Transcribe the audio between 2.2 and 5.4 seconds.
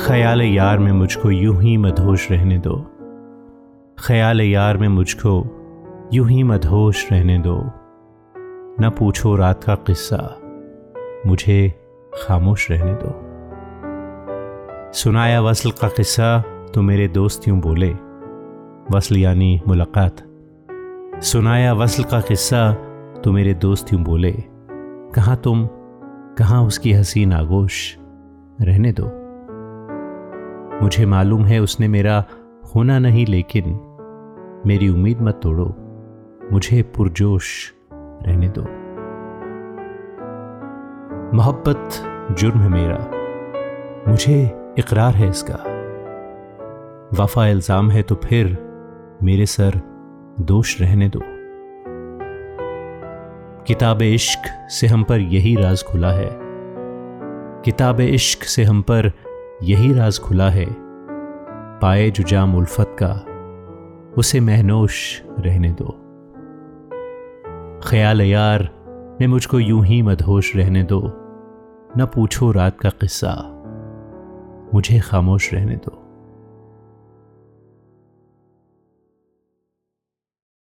रहने दो। ख्याल यार में मुझको